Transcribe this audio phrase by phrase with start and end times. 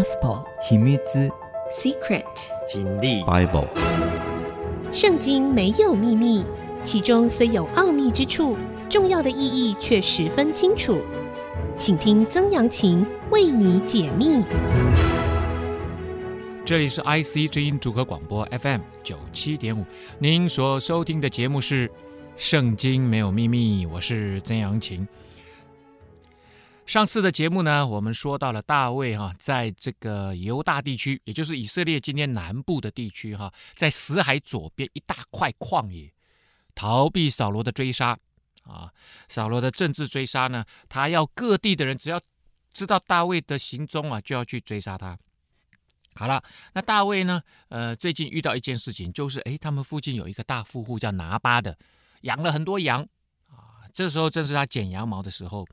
[0.00, 0.96] Gospel 秘密
[1.70, 2.24] Secret
[2.66, 3.66] 经历 Bible
[4.94, 6.42] 圣经没有秘密，
[6.82, 8.56] 其中虽有奥秘之处，
[8.88, 11.02] 重要的意义却十分清楚。
[11.76, 14.42] 请听曾阳晴为你解密。
[16.64, 19.84] 这里是 IC 之音主客广播 FM 九七点五，
[20.18, 21.86] 您所收听的节目是
[22.36, 25.06] 《圣经没有秘密》，我是曾阳晴。
[26.90, 36.12] 上次的节目呢，我们说到了大卫哈，在这个犹大地区，也就是以色列今天南部的地区哈，在死海左边一大块旷野，
[36.74, 38.18] 逃避扫罗的追杀
[38.64, 38.92] 啊。
[39.28, 42.20] 扫罗的政治追杀呢，他要各地的人只要
[42.74, 45.16] 知道大卫的行踪啊，就要去追杀他。
[46.16, 51.78] 好了，那大卫呢，呃，最近遇到一件事情，就是哎，他们附近有一个大富户叫拿巴的，
[52.22, 53.00] 养了很多羊
[53.46, 53.86] 啊。
[53.94, 55.64] 这时候正是他剪羊毛的时候。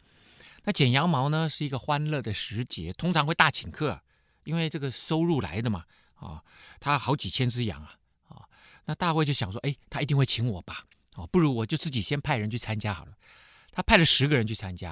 [0.68, 4.02] 那剪羊毛呢，是一个欢乐的时节，通常会大请客，
[4.44, 5.86] 因为这个收入来的嘛，
[6.16, 6.44] 啊，
[6.82, 7.96] 他好几千只羊啊，
[8.28, 8.44] 啊，
[8.84, 10.84] 那大卫就想说，哎，他一定会请我吧，
[11.16, 13.14] 啊，不如我就自己先派人去参加好了。
[13.72, 14.92] 他派了十个人去参加，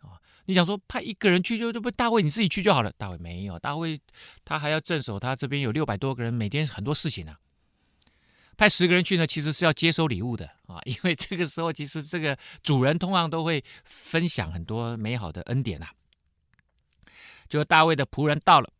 [0.00, 4.00] 啊，你想说派一个人去就就不大卫你自己去就好了，大卫没有，大卫
[4.44, 7.38] 他还要镇守，他这边有六百多个人，每天很多事情呢、啊。
[8.56, 15.92] 派十个人去呢，其实是要接收礼物的啊，因为这个时候其实这个主人通常都会分享很多美好的恩典呐、啊。
[17.48, 18.72] 就大卫的仆人到了，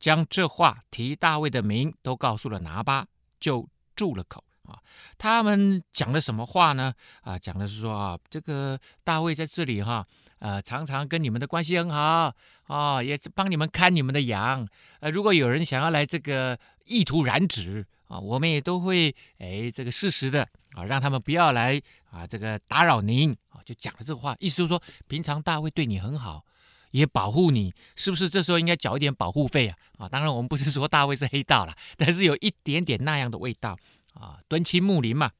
[0.00, 3.06] 将这话提大卫的名都告诉了拿巴，
[3.38, 4.80] 就住了口啊。
[5.18, 6.94] 他们讲了什么话呢？
[7.20, 10.06] 啊，讲的是说啊，这个大卫在这里哈，
[10.38, 12.34] 呃，常常跟你们的关系很好
[12.66, 14.66] 啊，也帮你们看你们的羊。
[15.00, 17.86] 呃，如果有人想要来这个意图染指。
[18.12, 26.44] 啊，我们也都会哎，这个适时的啊，让他们不要来啊，这个打扰您啊，就讲了这个话，意思就是说，平常大卫对你很好，
[26.90, 28.28] 也保护你，是不是？
[28.28, 29.76] 这时候应该缴一点保护费啊？
[29.96, 33.78] 啊，当然我们不是说大卫是黑道了，但是有一点点那样的味道
[34.12, 35.30] 啊，敦亲睦邻嘛。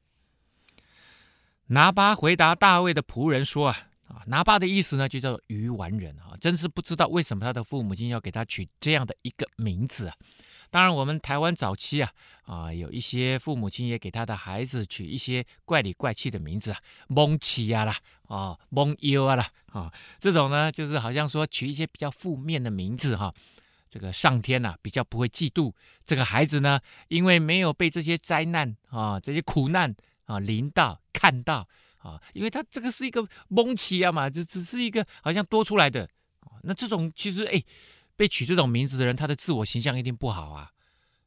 [1.67, 10.15] 拿巴回答大卫的仆人说啊，啊，拿巴的意思呢，就叫做愚顽人啊，真是不知道为什么他的父母亲要给他取这样的一个名字啊。
[10.73, 12.11] 当然，我们台湾早期啊
[12.47, 16.79] 啊，有一些父母亲也给他的孩子取一些怪里怪气的名字啊，
[17.09, 17.95] 蒙奇啊啦
[18.27, 23.31] 啊，蒙优啊啦啊，这种呢，就是好像说取一些比较负面的名字哈。
[23.87, 25.71] 这个上天呐、啊，比较不会嫉妒
[26.03, 29.95] 这个孩子呢，因为没有被这些灾难啊、这些苦难
[30.25, 31.67] 啊临到看到
[31.99, 36.09] 啊，因为他这个是一个蒙奇啊嘛，就只是一个好像多出来的。
[36.63, 37.63] 那这种其实哎。
[38.15, 40.71] 被取这种名字的人，他的自我形象一定不好啊，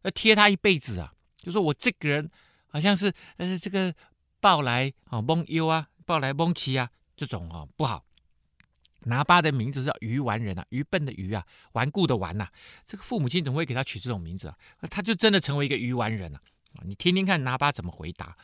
[0.03, 1.13] 要贴他一辈子啊。
[1.37, 2.31] 就说我这个人
[2.69, 3.95] 好像是呃这个
[4.41, 8.05] 抱来啊蒙忧啊，抱来蒙奇啊，这种啊不好。
[9.01, 12.53] 拿巴的名字叫愚顽人啊，愚笨的愚啊，顽固的顽呐、啊。
[12.85, 14.57] 这个父母亲怎么会给他取这种名字啊？
[14.91, 16.41] 他就真的成为一个愚顽人了
[16.75, 16.83] 啊！
[16.85, 18.37] 你听听看拿巴怎么回答。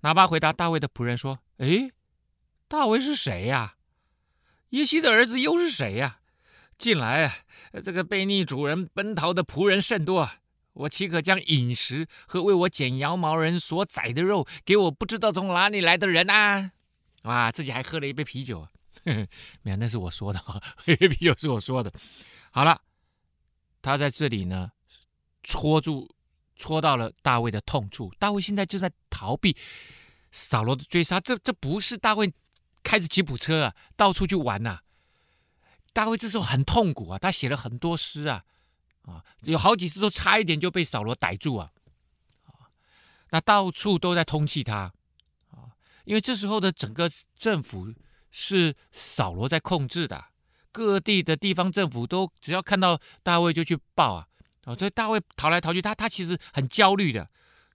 [0.00, 1.92] 拿巴回答大卫的仆人说：“诶，
[2.66, 3.76] 大卫是谁呀、
[4.70, 6.18] 耶西的儿子又是谁呀、？”
[6.82, 7.32] 近来啊，
[7.84, 10.28] 这个悖逆主人奔逃的仆人甚多，
[10.72, 16.72] 我岂可将饮食和为我剪羊毛人所宰的肉给我不知道从哪里来的人啊？
[17.22, 18.62] 哇，自己还喝了一杯啤酒，
[19.04, 19.28] 呵呵，
[19.62, 21.92] 没有，那是我说的哈，喝 啤酒是我说的。
[22.50, 22.80] 好了，
[23.80, 24.72] 他在这里呢，
[25.44, 26.10] 戳住，
[26.56, 28.12] 戳到了大卫的痛处。
[28.18, 29.56] 大卫现在就在逃避
[30.32, 32.32] 扫罗的追杀，这这不是大卫
[32.82, 34.80] 开着吉普车啊，到处去玩呐、
[35.92, 38.44] 大卫这时候很痛苦啊，他写了很多诗啊，
[39.02, 41.70] 啊，有好几次都差一点就被扫罗逮住啊，
[42.46, 42.72] 啊，
[43.30, 44.92] 那到处都在通缉他，
[45.50, 47.92] 啊，因为这时候的整个政府
[48.30, 50.24] 是扫罗在控制的，
[50.72, 54.26] 各地的地方政府都只要看到大卫就去报啊，
[54.64, 57.28] 啊，所以大卫逃来逃去，他他其实很焦虑的，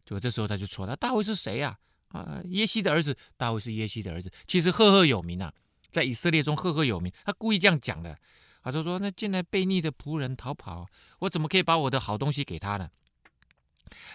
[0.03, 1.77] 就这时候他就说他大卫是谁呀？
[2.09, 5.53] 啊，啊，耶西的儿子，大卫是耶西的儿子，其实赫赫有名啊。
[5.91, 8.17] 在以色列中赫赫有名，他故意这样讲的。
[8.63, 10.85] 他就说：“那近来悖逆的仆人逃跑，
[11.19, 12.89] 我怎么可以把我的好东西给他呢？”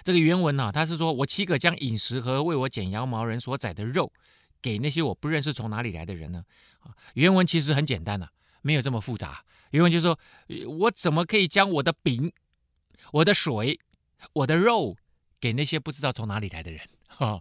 [0.04, 4.12] 这个原文呢、他是说：“我岂可将饮食和为我剪羊毛人所宰的肉，
[4.60, 6.44] 给那些我不认识从哪里来的人呢？”
[6.80, 8.28] 啊，原文其实很简单呐、
[8.60, 9.42] 没有这么复杂。
[9.70, 10.18] 原文就是说
[10.80, 12.30] ：“我怎么可以将我的饼、
[13.12, 13.80] 我的水、
[14.34, 14.94] 我的肉
[15.40, 17.40] 给那些不知道从哪里来的人？” 哈，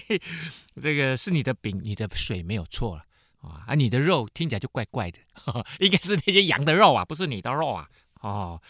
[0.80, 3.04] 这个是你的饼、你的水没有错了。
[3.40, 7.88] 啊，你的肉听起来就怪怪的，呵呵，应该是那些羊的肉啊，不是你的肉啊。
[8.20, 8.60] 哦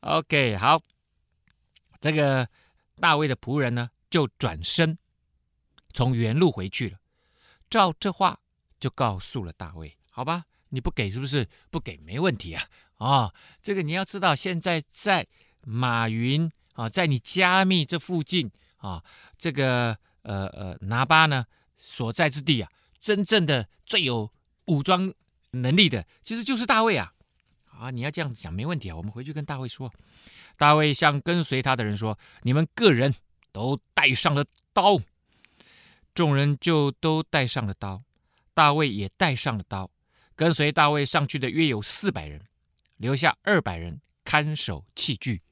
[0.00, 0.80] ，OK，好，
[2.00, 2.48] 这个
[3.00, 4.96] 大卫的仆人呢，就转身
[5.92, 6.98] 从原路回去了，
[7.68, 8.38] 照这话
[8.78, 9.96] 就告诉了大卫。
[10.10, 11.48] 好吧，你不给是不是？
[11.70, 12.64] 不给没问题啊。
[12.98, 15.26] 啊，这个你要知道，现在在
[15.62, 19.02] 马云啊，在你加密这附近啊，
[19.36, 21.44] 这个呃呃拿巴呢
[21.76, 22.70] 所在之地啊，
[23.04, 24.32] 真正的最有
[24.64, 25.12] 武装
[25.50, 27.12] 能力的，其实就是大卫啊。
[27.70, 29.92] 啊，你要这样子讲没问题啊，我们回去跟大卫说。
[30.56, 33.14] 大卫向跟随他的人说：“你们个人
[33.52, 34.42] 都带上了
[34.72, 34.98] 刀。”
[36.14, 38.02] 众人就都带上了刀，
[38.54, 39.90] 大卫也带上了刀。
[40.34, 42.40] 跟随大卫上去的约有四百人，
[42.96, 45.42] 留下二百人看守器具。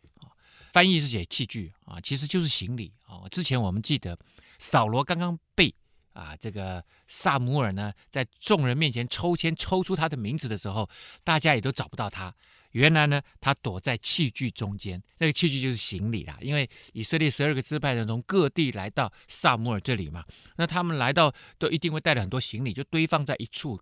[0.73, 3.29] 翻译是写器具啊，其实就是行李啊。
[3.31, 4.19] 之前我们记得
[4.59, 5.75] 扫罗刚刚被
[6.13, 10.89] 啊这个撒母耳呢，在众人面前抽签抽出他的名字的时候，
[11.25, 12.35] 大家也都找不到他。
[12.73, 16.39] 原来呢，他躲在器具中间，那个器具就是行李啦。
[16.41, 20.25] 因为以色列十二个支派人从各地来到撒母耳这里嘛，
[20.57, 23.79] 那他们来到都一定会带了很多行李，就堆放在一处，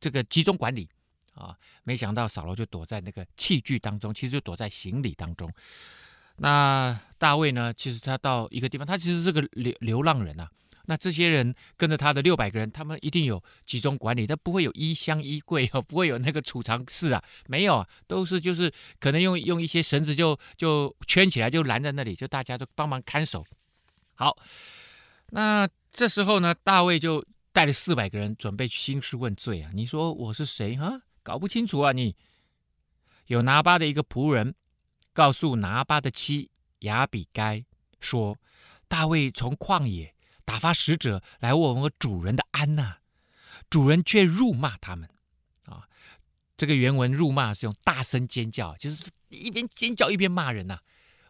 [0.00, 0.88] 这个集中管理
[1.34, 1.54] 啊。
[1.84, 5.52] 没想到扫罗就躲在那个器具当中，其实就躲在行李当中。
[6.38, 10.50] 那大卫呢，其实他到一个地方，他其实是个流流浪人啊。
[10.86, 23.44] 那这些人跟着他的六百个人，他们一定有集中管理，他不会有衣箱衣柜哦，不会有那个储藏室啊，没有啊，都是就是可能用用一些绳子就就圈起来，就拦在那里，就大家都帮忙看守。
[24.14, 24.36] 好，
[25.30, 29.70] 那这时候呢，大卫就带了四百个人准备兴师问罪啊。
[29.74, 31.02] 你说我是谁啊？
[31.22, 32.14] 搞不清楚啊你？
[33.26, 34.54] 有拿巴的一个仆人
[35.12, 36.48] 告诉拿巴的妻
[36.80, 37.64] 亚比该
[37.98, 38.38] 说，
[38.86, 40.14] 大卫从旷野。
[40.46, 42.96] 打发使者来问我主人的安呐，
[43.68, 45.10] 主人却辱骂他们，
[45.66, 45.86] 啊，
[46.56, 50.78] 这个原文辱骂是用大声尖叫，就是一边尖叫一边骂人呐，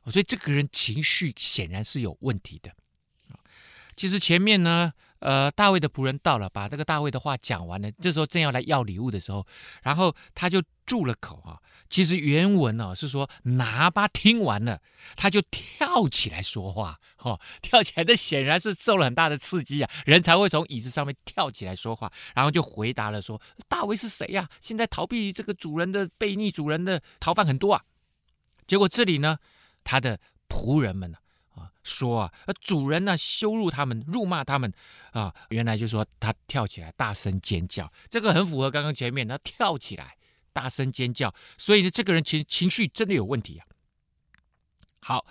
[0.05, 2.73] 所以这个人情绪显然是有问题的。
[3.97, 9.47] 其实前面呢，呃，大卫的仆人到了，把这个大卫的话讲完了，这时候正要来要礼物的时候，
[9.83, 11.59] 然后他就住了口啊。
[11.89, 14.81] 其实原文呢、哦、是说拿巴听完了，
[15.15, 27.83] 他就跳起来说话，哦，跳起来，这显然是受了很大的刺激啊，人才会从椅子上面跳起来说话，然后就回答了说：“大卫是谁呀、现在逃避这个主人的悖逆，主人的逃犯很多啊。”
[28.67, 29.39] 结果这里呢，
[29.85, 31.19] 他的仆人们呢
[31.57, 34.73] 啊说啊，主人呢羞辱他们，辱骂他们
[35.11, 40.17] 啊，原来就说他跳起来大声尖叫，这个很符合刚刚前面他跳起来。
[40.57, 43.67] 大声尖叫，所以呢，这个人情情绪真的有问题啊。
[45.01, 45.27] 好，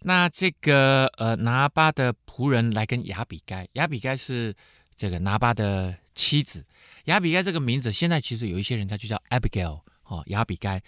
[0.00, 4.52] 那这个呃拿巴的仆人来跟亚比该，亚比该是
[4.96, 6.66] 这个拿巴的妻子。
[7.04, 10.82] 亚比该这个名字，现在其实有一些人他就叫 Abigail 哦，亚比该。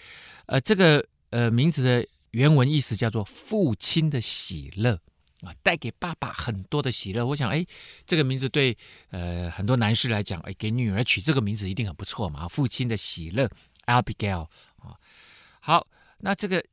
[0.47, 5.01] 呃，这个呃名字的原文意思叫做父亲的喜乐。
[5.43, 7.25] 啊，带给爸爸很多的喜乐。
[7.25, 7.65] 我想，哎，
[8.05, 8.77] 这个名字对
[9.11, 12.49] 呃很多男士来讲，哎，给女儿取这个名字一定很不错嘛。
[12.49, 13.49] 父亲的喜乐
[13.87, 14.49] ，Abigail
[14.79, 14.99] 啊。
[15.61, 15.87] 好，
[16.19, 16.65] 那这个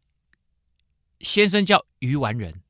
[1.20, 2.64] 先生叫鱼丸人，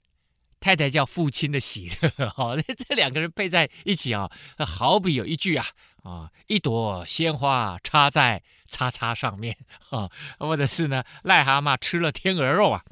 [0.59, 2.09] 太太叫父亲的喜乐。
[2.27, 2.57] 哈，
[2.89, 5.65] 这两个人配在一起啊，好比有一句啊
[6.05, 9.57] 啊，一朵鲜花插在叉叉上面
[9.89, 10.09] 啊，
[10.39, 12.85] 或者是呢，癞蛤蟆吃了天鹅肉啊。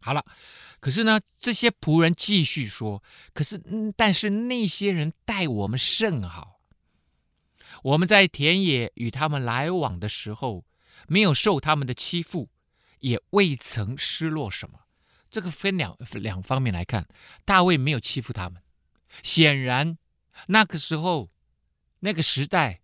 [0.00, 0.24] 好了。
[0.80, 3.02] 可是呢，这些仆人继续说
[3.34, 6.58] ：“可是，嗯，但是那些人待我们甚好。
[7.82, 10.64] 我们在田野与他们来往的时候，
[11.06, 12.48] 没有受他们的欺负，
[13.00, 14.80] 也未曾失落什么。
[15.30, 17.06] 这个分两两方面来看，
[17.44, 18.62] 大卫没有欺负他们。
[19.22, 19.98] 显然，
[20.46, 21.28] 那个时候，
[22.00, 22.80] 那个时代，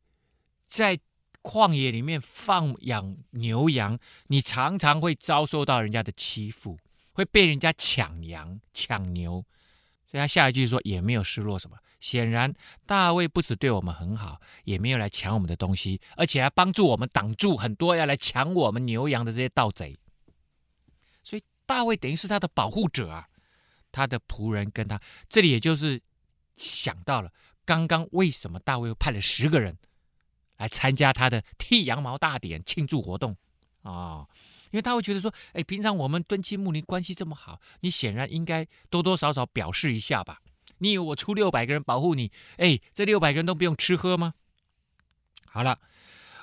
[0.67, 0.99] 在
[1.43, 6.79] 旷野里面放养牛羊，你常常会遭受到人家的欺负。”
[7.17, 9.43] 会被人家抢羊抢牛，
[10.05, 11.79] 所以他下一句说也没有失落什么。
[11.99, 12.53] 显然
[12.85, 19.97] 大卫不止对我们很好，也没有来抢我们的东西，而且还帮助我们挡住很多要来抢我们牛羊的这些盗贼。
[21.23, 23.27] 所以大卫等于是他的保护者啊，
[23.91, 25.99] 他的仆人跟他这里也就是
[26.59, 27.33] 想到了
[27.67, 29.77] 刚刚为什么大卫又派了十个人
[30.57, 33.37] 来参加他的剃羊毛大典庆祝活动
[33.83, 33.93] 啊。
[33.93, 34.29] 哦
[34.73, 40.43] 因为他会觉得说，哎，平常我们敦亲睦邻关系这么好，你显然应该多多少少表示一下吧？
[40.79, 44.35] 你以为我出六百个人保护你，哎，这六百个人都不用吃喝吗？
[45.47, 45.79] 好了，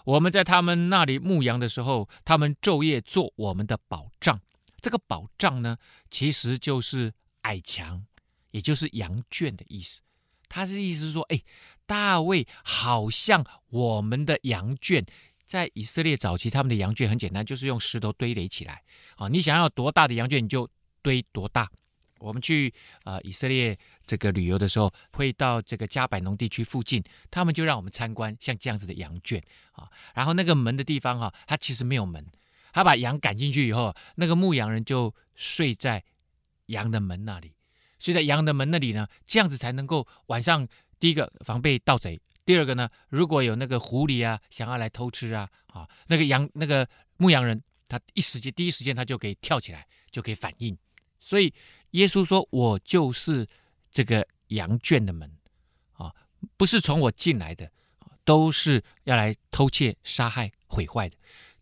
[0.05, 4.41] 我们在他们那里牧羊的时候，他们昼夜做我们的保障。
[4.81, 5.77] 这个保障呢，
[6.09, 8.03] 其实就是矮墙，
[8.51, 9.99] 也就是羊圈的意思。
[10.53, 11.41] 他是意思是说，哎，
[11.87, 15.03] 大卫好像我们的羊圈。
[15.47, 18.83] 在以色列早期，他们的羊圈很简单，就是用石头堆垒起来。
[19.15, 20.69] 啊，你想要多大的羊圈，你就
[21.01, 21.67] 堆多大。
[22.19, 22.71] 我们去
[23.03, 29.41] 呃以色列这个旅游的时候，会到这个加百农地区附近，他们就让我们参观像这样子的羊圈
[29.71, 29.89] 啊。
[30.13, 32.23] 然后那个门的地方哈、啊，它其实没有门，
[32.71, 36.03] 他把羊赶进去以后，那个牧羊人就睡在
[36.67, 37.53] 羊的门那里，
[38.03, 40.67] 睡在羊的门那里呢，这样子才能够晚上
[40.99, 50.77] 第一个防备盗贼，第二个呢，如果有那个狐狸啊想要来偷吃啊啊，那个羊那个牧羊人他一时间第一时间他就可以跳起来就可以反应。
[51.21, 51.53] 所以
[51.91, 53.47] 耶稣说：“我就是
[53.89, 55.31] 这个羊圈的门
[55.93, 56.13] 啊，
[56.57, 57.71] 不是从我进来的，
[58.25, 61.15] 都是要来偷窃、杀害、毁坏的。”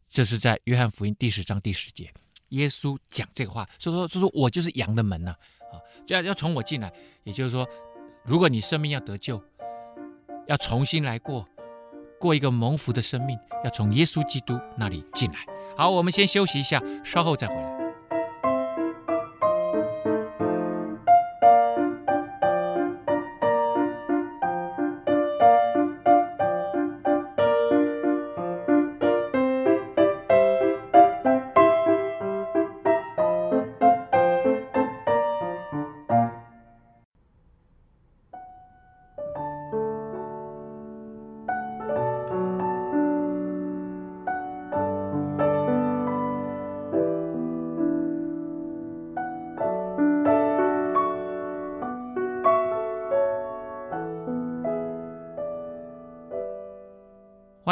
[0.09, 2.11] 这是在约翰福音第十章第十节，
[2.49, 5.37] 耶稣讲这个话，所以说，就说我就是羊的门呐，啊，
[5.71, 6.91] 啊就要要从我进来。
[7.23, 7.67] 也就是说，
[8.23, 9.41] 如果你生命要得救，
[10.47, 11.47] 要重新来过，
[12.19, 15.39] 过一个蒙福的生命，要从耶稣基督那里进来。
[15.77, 17.80] 好，我们先休息一下，稍后再回来。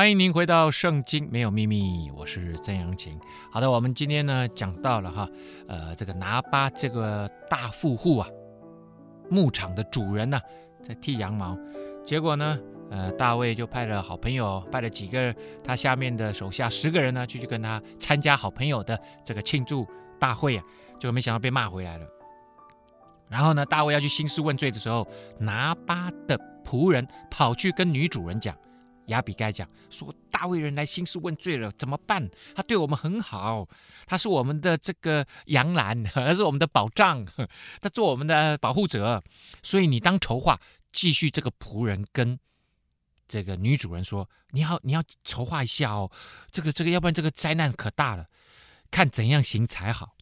[0.09, 3.15] 欢迎您回到《圣经没有秘密》，我是曾阳晴。
[3.51, 5.29] 好的，我们今天呢讲到了哈，
[5.67, 8.27] 呃，这个拿巴这个大富户啊，
[9.29, 10.41] 牧场的主人呢、
[10.81, 11.55] 在剃羊毛，
[12.03, 12.57] 结果呢，
[12.89, 15.31] 呃，大卫就派了好朋友，派了几个
[15.63, 19.87] 他下面的手下十个人呢，就去跟他参加好朋友的这个庆祝
[20.19, 20.63] 大会啊，
[20.99, 22.07] 结果没想到被骂回来了。
[23.27, 26.35] 然后呢，大卫要去兴师问罪的时候，拿巴的
[26.65, 28.57] 仆人跑去跟女主人讲。
[29.09, 32.27] 亚比该讲说，大卫人来兴师问罪了，怎么办？
[32.55, 33.67] 他对我们很好，
[34.07, 37.23] 他是我们的这个羊栏，他是我们的保障，
[37.79, 39.23] 他做我们的保护者。
[39.61, 40.59] 所以你当筹划，
[40.91, 42.39] 继续这个仆人跟
[43.27, 46.11] 这个女主人说，你要你要筹划一下哦，
[46.51, 48.25] 这个这个，要不然这个灾难可大了，
[48.89, 50.15] 看怎样行才好，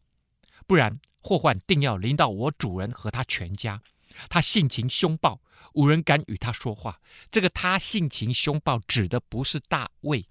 [0.65, 3.81] 不然祸患定要临到我主人和他全家。
[4.29, 5.39] 他性情凶暴。
[5.73, 6.99] 无人敢与他说话。
[7.29, 10.27] 这个他性情凶暴，指的不是大卫，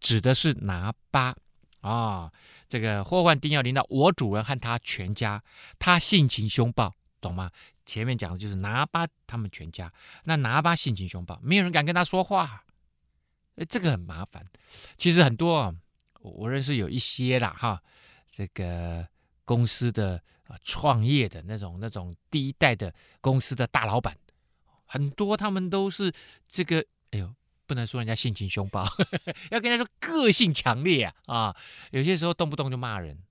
[0.00, 1.36] 指的是拿巴
[1.82, 2.32] 啊、
[2.70, 5.42] 这个祸患定要临到我主人和他全家。
[5.78, 7.50] 他性情凶暴，懂吗？
[7.84, 9.92] 前面讲的就是拿巴他们全家。
[10.24, 12.64] 那拿巴性情凶暴，没有人敢跟他说话。
[13.68, 14.46] 这个很麻烦。
[14.96, 15.74] 其实很多，
[16.20, 17.82] 我认识有一些啦，哈，
[18.32, 19.06] 这个
[19.44, 20.22] 公司的。
[20.48, 24.16] 啊，创业的那种、那种第一代的公司的大老板，
[24.86, 26.12] 很多他们都是
[26.48, 27.34] 这个，哎呦，
[27.66, 28.82] 不能说人家性情凶暴，
[29.52, 31.56] 要跟他说个性强烈啊啊，
[31.90, 33.22] 有些时候动不动就骂人，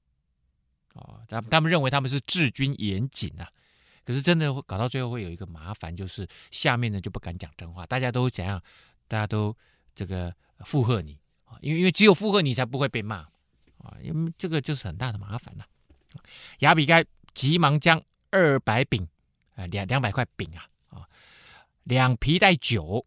[0.94, 3.50] 啊，他他们认为他们是治军严谨啊，
[4.06, 8.62] 可是真的会搞到最后会有一个麻烦，就是下面呢就不敢讲真话，大家都怎样？
[9.08, 9.56] 大家都
[9.96, 13.28] 这个附和你啊，因为因为只有附和你才不会被骂
[13.80, 15.66] 啊，因为这个就是很大的麻烦了。
[16.60, 19.08] 亚比该急忙将二百饼，
[19.56, 21.08] 呃，两两百块饼啊，啊，
[21.84, 23.06] 两皮袋酒，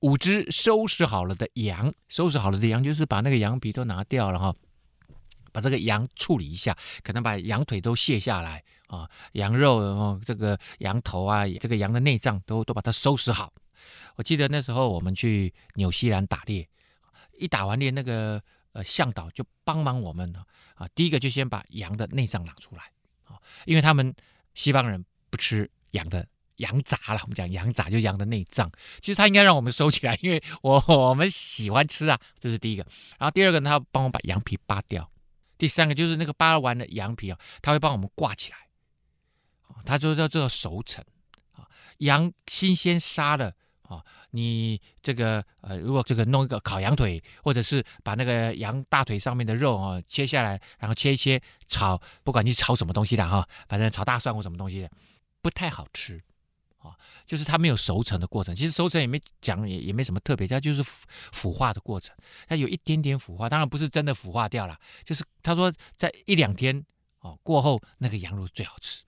[0.00, 4.54] 五只收拾好了的羊，收拾好了的羊就是把那个羊皮都拿掉了哈，
[5.52, 13.52] 把这个羊处理一下，可能把羊腿都卸下来啊，羊肉哦，这个羊头啊，这个羊的内脏都都把它收拾好。
[14.16, 16.68] 我记得那时候我们去纽西兰打猎，
[17.38, 18.42] 一打完猎那个。
[18.72, 20.30] 呃，向导就帮忙我们
[20.76, 22.84] 啊，第一个就先把羊的内脏拿出来
[23.24, 24.14] 啊，因为他们
[24.54, 32.86] 西方人不吃羊的羊杂了，我们讲羊杂就羊的内脏，其实他应该让我们收起来，因为我我们喜欢吃啊，这是第一个。
[33.18, 35.10] 然后第二个呢，他帮我把羊皮扒掉，
[35.58, 38.58] 第三个就是那个扒完的羊皮啊，他会帮我们挂起来，
[39.84, 41.04] 他就叫做熟成
[41.52, 41.68] 啊，
[41.98, 43.54] 羊新鲜杀了。
[43.88, 54.90] 啊、你这个呃，如果这个弄一个烤羊腿，或者是把那个羊大腿上面的肉啊、哦、切下来，然后切一切炒，不管你炒什么东西的哈、反正炒大蒜或什么东西的，
[55.40, 56.20] 不太好吃
[56.78, 62.14] 啊、就是它没有熟成的过程，其实熟成也没讲，也也没什么特别，它就是腐腐化的过程，
[62.48, 66.84] 它有一点点腐化，当然不是真的腐化掉了，就是他说在一两天
[67.20, 69.04] 哦过后，那个羊肉最好吃、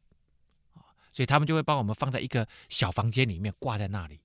[1.13, 4.21] 所以他们就会帮我们放在一个小房间里面挂在那里。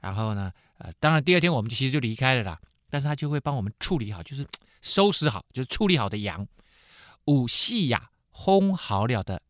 [0.00, 2.60] 然后呢，呃，当然第二天我们就其实就离开了啦。
[2.92, 4.44] 但是他就会帮我们处理好，就是
[4.82, 6.44] 收拾好，就是处理好的羊，
[7.26, 9.40] 五细亚烘好了的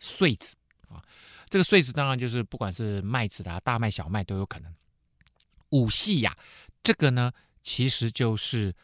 [0.00, 0.56] 穗子
[0.88, 1.04] 啊，
[1.50, 4.74] 这个穗子当然就是不管是麦子啦、大麦、小麦都有可能。
[5.68, 6.34] 五细亚，
[6.82, 7.30] 这个呢
[7.62, 8.74] 其实就是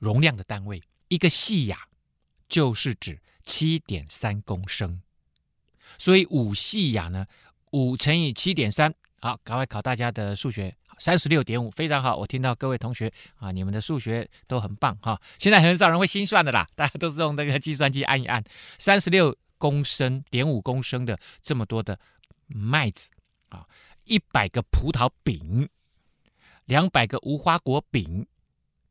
[0.00, 1.86] 容量的单位，一个细亚
[2.48, 5.00] 就是指七点三公升，
[5.96, 7.24] 所以五细亚呢，
[7.70, 8.92] 五乘以七点三，
[9.24, 10.76] 好，赶快考大家的数学。
[10.98, 12.14] 三十六点五，非常好。
[12.14, 15.18] 我听到各位同学啊，你们的数学都很棒哈。
[15.38, 18.44] 现在很少人会心算的啦， 大家都是用那个计算机按一按。
[18.78, 21.98] 三十六公升点五公升的这么多的
[22.48, 23.08] 麦子
[23.48, 23.66] 啊，
[24.04, 25.66] 一百个葡萄饼，
[26.66, 28.26] 两百个无花果饼，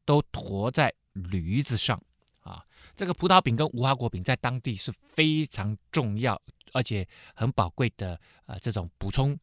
[0.03, 2.01] 都驮在驴子上
[2.41, 2.65] 啊。
[2.95, 9.39] 这个葡萄饼跟无花果饼在当地是非常重要而且很宝贵的啊，这种补充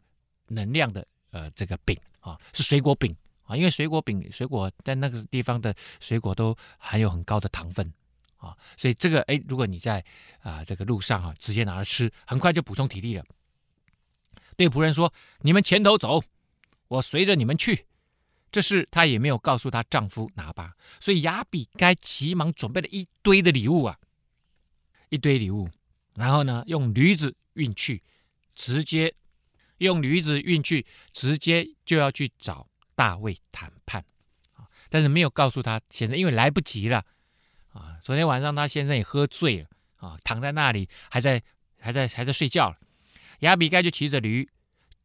[0.51, 1.99] 能量的呃这个饼。
[2.21, 7.91] 啊，是水果饼啊，因为水果饼、水果在那个地方的水果都含有很高的糖分
[8.37, 10.05] 啊，所以这个哎，如果你在
[10.41, 13.25] 啊这个路上哈，直接拿来吃，很快就补充体力了。
[14.55, 16.23] 对仆人说：“你们前头走，
[16.89, 17.87] 我随着你们去。”
[18.53, 23.99] 这事她也没有告诉她丈夫拿巴，所以亚比该急忙准备了一堆的礼物啊，
[25.09, 25.71] 一堆礼物，
[26.17, 28.03] 然后呢，用驴子运去，
[28.55, 29.15] 直接。
[29.81, 34.05] 用驴子运去，直接就要去找大卫谈判
[34.55, 34.69] 啊！
[34.91, 37.05] 但是没有告诉他先生，因为来不及了
[37.73, 37.97] 啊！
[38.05, 41.43] 昨天晚上他先生也喝醉了啊，躺在那里还在
[41.79, 42.77] 还在还在睡觉了。
[43.41, 44.51] 亚比该就骑着驴，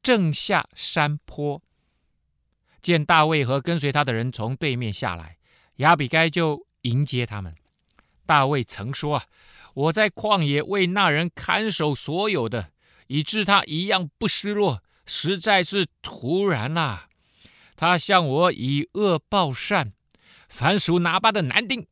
[0.04, 1.62] 正下山坡，
[2.82, 5.38] 见大卫和跟随他的人从对面下来，
[5.78, 7.56] 亚比该就迎接他们。
[8.26, 9.26] 大卫曾说：“啊，
[9.74, 12.72] 我在旷野为那人看守所有的。”
[13.08, 17.10] 以致他一样不失落，实在是突然呐、啊！
[17.76, 19.94] 他向我以恶报善，
[20.48, 21.86] 凡属拿巴的男丁，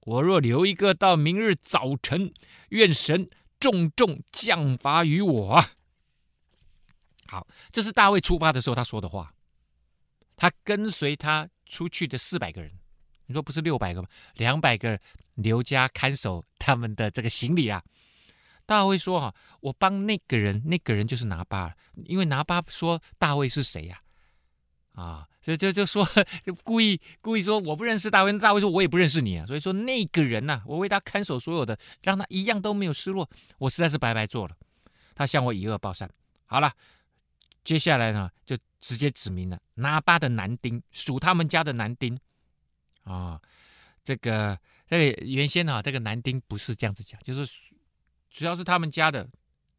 [0.00, 2.32] 我若留一个到明日早晨，
[2.68, 3.28] 愿神
[3.58, 5.64] 重重降罚于我。
[7.26, 9.34] 好，这是大卫出发的时候他说的话。
[10.36, 12.70] 他跟随他出去的四百个人，
[13.26, 14.08] 你说不是六百个吗？
[14.34, 15.00] 两百个
[15.34, 17.82] 留家看守他们的这个行李啊。
[18.68, 23.98] 大卫说：“哈，我帮那个人，那个人就是拿巴了，因为拿巴说大卫是谁呀？
[24.92, 26.06] 啊，所以就就说
[26.44, 28.38] 就 故意故意说我不认识大卫。
[28.38, 29.46] 大卫说我也不认识你啊。
[29.46, 33.26] 所以说那个人呐、我为他看守所有的，让他一样都没有失落。
[33.56, 34.54] 我实在是白白做了。
[35.14, 36.10] 他向我以恶报善。
[36.44, 36.70] 好了，
[37.64, 42.18] 接下来呢，就直接指明了拿巴的男丁属他们家的男丁
[43.04, 43.40] 啊。
[44.04, 47.50] 这个这个原先啊，这个男丁不是这样子讲，就是。”
[48.38, 49.28] 只要是他们家的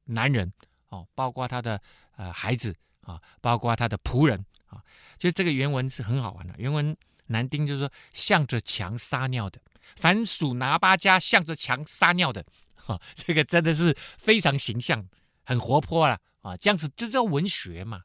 [0.03, 0.51] 男人
[0.89, 1.81] 哦，包括他的
[2.17, 4.83] 呃孩子啊，包括他的仆人啊，
[5.17, 6.53] 就这个原文是很好玩的。
[6.57, 6.93] 原文
[7.27, 9.61] 男丁就是说向着墙撒尿的，
[9.95, 12.45] 凡属拿巴家向着墙撒尿的，
[12.75, 15.07] 哈，这个真的是非常形象，
[15.45, 18.03] 很活泼了啊，这样子就叫文学嘛。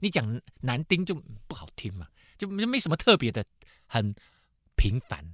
[0.00, 1.14] 你讲男丁就
[1.46, 3.44] 不好听嘛，就就没什么特别的，
[3.86, 4.12] 很
[4.74, 5.24] 平凡。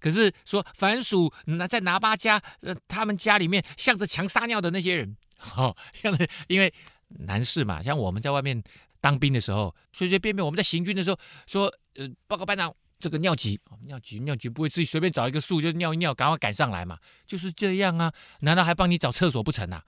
[0.00, 5.16] 可是说，凡属那在拿巴家，呃，他们家里面向着墙撒尿的那些人，
[5.56, 6.16] 哦，像
[6.48, 6.72] 因为
[7.08, 8.62] 男士嘛，像我们在外面
[9.00, 19.82] 当兵的时候，随随便便我们在行军的时候，说，呃，报告班长，这个尿急，尿急，尿急，不会自己随便找一个树就尿一尿，赶快赶上来嘛，就是这样啊，难道还帮你找厕所不成啊？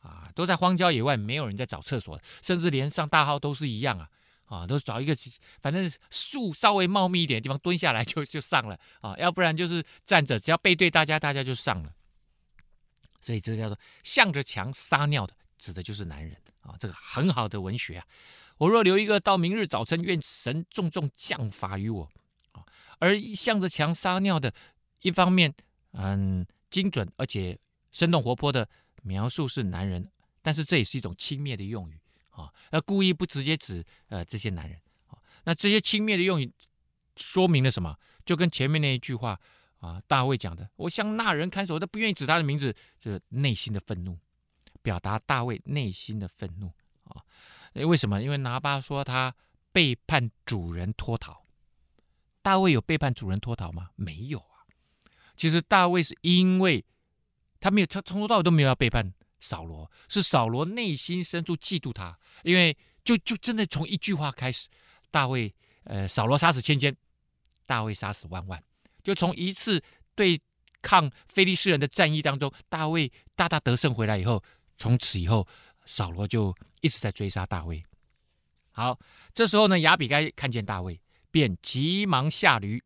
[0.00, 4.08] 啊，都在荒郊野外，没有人在找厕所，甚至连上大号都是一样啊。
[4.46, 5.16] 啊，都找一个，
[5.60, 11.92] 反正树稍微茂密一点的地方蹲下来就就上了啊，要不然就是站着，只要背对大家，大家就上了。
[13.20, 18.06] 所以这叫做向着墙撒尿的，指的就是男人啊，这个很好的文学啊。
[18.58, 22.08] 我若留一个到明日早晨，愿神重重降罚于我
[22.52, 22.62] 啊。
[22.98, 24.52] 而向着墙撒尿的，
[25.00, 25.52] 一方面
[25.92, 27.58] 嗯精准而且
[27.92, 28.68] 生动活泼的
[29.02, 30.08] 描述是男人，
[30.42, 31.98] 但是这也是一种轻蔑的用语。
[32.34, 36.52] 啊，那故意不直接指呃这些男人啊，那这些轻蔑的用语
[37.16, 37.96] 说明了什么？
[38.24, 39.38] 就跟前面那一句话
[39.78, 44.18] 啊，大卫讲的，我向那人看守，都不愿意指他的名字，就是内心的愤怒，
[44.82, 46.72] 表达大卫内心的愤怒
[47.04, 47.22] 啊。
[47.74, 48.22] 为什么？
[48.22, 49.34] 因为拿巴说他
[49.72, 51.44] 背叛主人脱逃，
[52.42, 53.90] 大卫有背叛主人脱逃吗？
[53.96, 54.66] 没有啊。
[55.36, 56.84] 其实大卫是因为
[57.60, 59.12] 他没有，他从头到尾都没有要背叛。
[59.44, 64.68] 扫罗是扫罗内心深处嫉妒他，因为就就真的从一句话开始，
[65.10, 65.54] 大卫
[65.84, 66.96] 呃扫罗杀死千千，
[67.66, 68.62] 大卫杀死万万，
[69.02, 69.82] 就从一次
[70.14, 70.40] 对
[70.80, 74.42] 抗非利士人的战役当中，大卫大大得胜回来以后，
[74.78, 75.46] 从此以后
[75.84, 77.84] 扫罗就一直在追杀大卫。
[78.70, 78.98] 好，
[79.34, 80.98] 这时候呢，亚比该看见大卫，
[81.30, 82.82] 便急忙下驴，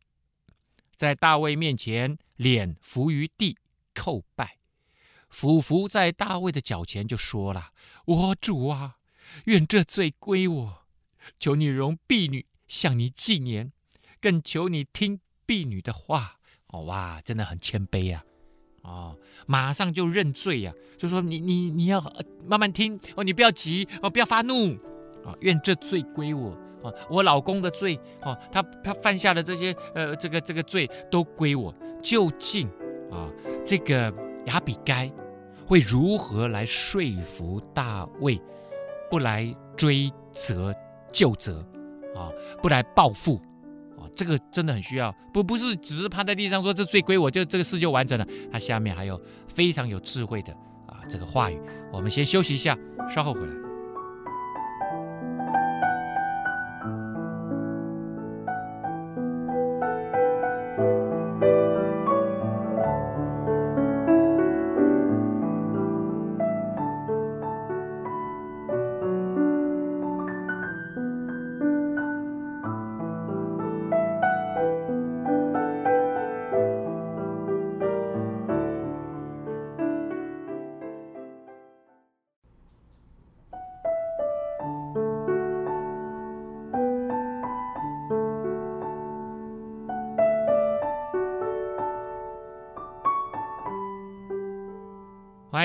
[0.97, 3.57] 在大卫面前脸伏于地
[3.95, 4.58] 叩拜，
[5.29, 7.69] 俯伏在大卫的脚前，就说了
[8.05, 8.97] ：“我主啊，
[9.45, 10.83] 愿这罪归我，
[11.39, 13.71] 求你容婢女向你进言，
[14.19, 16.37] 更求你听婢女的话。”
[16.71, 18.23] 哦哇，真的很谦卑呀！
[18.83, 21.99] 哦，马上就认罪呀，就说你你你要
[22.45, 24.75] 慢慢听哦，你不要急哦，不要发怒
[25.25, 26.51] 啊，愿这罪归我
[26.83, 31.73] 啊，我老公的罪哦，他他犯下的这些呃这个这个罪都归我。
[32.03, 32.69] 究竟
[33.11, 33.29] 啊，
[33.65, 34.13] 这个
[34.45, 35.11] 亚比该
[35.65, 38.41] 会如何来说服大卫，
[39.09, 40.73] 不来追责
[41.11, 41.65] 旧责
[42.15, 43.35] 啊，不来报复
[43.97, 44.07] 啊？
[44.15, 48.27] 这个真的很需要，不不是只是趴在地上说这罪归我，就这个事就完成了。
[48.51, 50.51] 他下面还有非常有智慧的
[50.87, 51.59] 啊这个话语。
[51.91, 52.77] 我们先休息一下，
[53.09, 53.68] 稍后回来。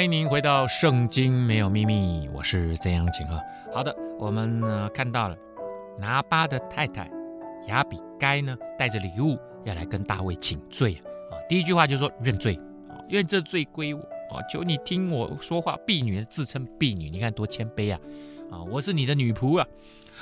[0.04, 3.40] 欢迎回到《圣经没有秘密》，我是曾阳晴啊。
[3.72, 5.36] 好的，我们呢看到了
[5.98, 7.10] 拿巴的太太
[7.68, 10.92] 亚比该呢带着礼物要来跟大卫请罪
[11.30, 11.40] 啊。
[11.48, 12.54] 第一句话就说认罪
[12.86, 15.74] 啊，愿这罪归我啊，求你听我说话。
[15.86, 17.98] 婢女自称婢女，你看多谦卑啊
[18.50, 18.62] 啊！
[18.62, 19.66] 我是你的女仆啊，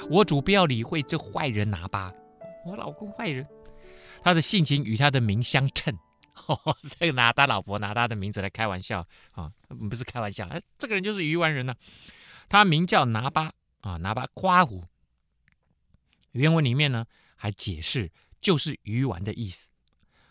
[0.09, 2.13] 我主不要理会这坏人拿巴，
[2.65, 3.45] 我老公坏人，
[4.23, 5.93] 他的性情与他的名相称。
[6.47, 9.53] 哦， 这个拿他老婆拿他的名字来开玩笑啊，
[9.91, 11.75] 不是开玩笑，哎，这个人就是鱼丸人呢、
[12.49, 14.85] 他名叫拿巴啊，拿巴夸胡。
[16.33, 17.05] 原文里面呢
[17.37, 19.69] 还解释，就是鱼丸的意思。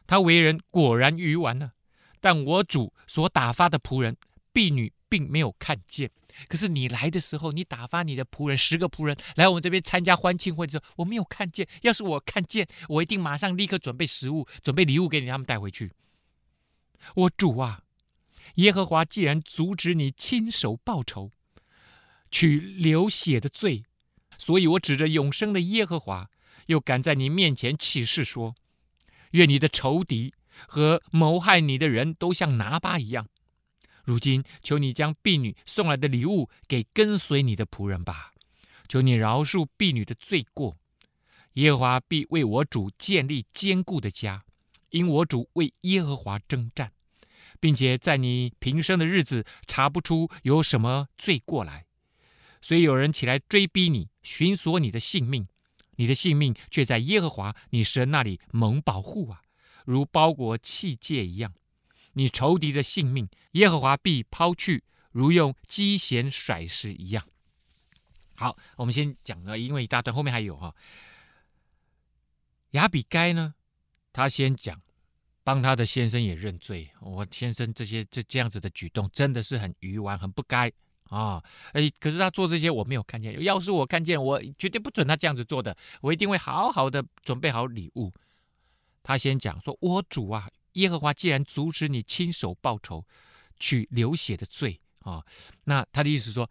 [0.07, 1.71] 他为人果然鱼丸呢、
[2.19, 4.17] 但我主所打发的仆人
[4.51, 6.09] 婢女并没有看见。
[6.47, 11.67] 可是你来的时候，你打发你的仆人十个仆人来我们这边参加欢庆会的时候，我没有看见。
[11.81, 15.91] 要是我看见，我一定马上立刻准备食物，准备礼物给你他们带回去。
[17.15, 17.81] 我主啊，
[18.55, 21.31] 耶和华既然阻止你亲手报仇，
[22.31, 23.83] 取流血的罪，
[24.37, 26.29] 所以我指着永生的耶和华，
[26.67, 28.55] 又敢在你面前起誓说：
[29.31, 30.33] 愿你的仇敌
[30.65, 33.27] 和谋害你的人都像拿巴一样。
[34.11, 38.33] 如今求你将婢女送来的礼物给跟随你的仆人吧，
[38.89, 40.75] 求你饶恕婢女的罪过。
[41.53, 44.43] 耶和华必为我主建立坚固的家。
[44.89, 46.91] 因我主为耶和华征战，
[47.61, 51.85] 并且在你平生的日子查不出有什么罪过来，
[52.61, 55.47] 虽有人起来追逼你，寻索你的性命，
[55.95, 59.41] 你的性命却在耶和华你神那里蒙保护啊，
[59.85, 61.53] 如包裹器械一样。
[62.13, 67.25] 你仇敌的性命，耶和华必抛去，如用机弦甩石一样。
[68.35, 70.73] 好，我们先讲了，因为一大段后面还有哈，
[72.71, 73.53] 亚比该呢？
[74.13, 74.81] 他先讲，
[75.43, 76.89] 帮他的先生也认罪。
[76.99, 80.71] 我先生这些这这样子的举动，真的是很愚顽，很不该
[81.03, 81.43] 啊！
[81.73, 83.41] 哎，可是他做这些我没有看见。
[83.43, 85.77] 要是我看见，我绝对不准他这样子做的。
[86.01, 88.11] 我一定会好好的准备好礼物。
[89.03, 93.05] 他先讲说：“我主啊，耶和华既然阻止你亲手报仇，
[93.59, 95.25] 取流血的罪啊，
[95.65, 96.49] 那他的意思说。”